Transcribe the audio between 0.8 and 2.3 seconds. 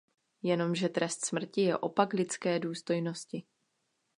trest smrti je opak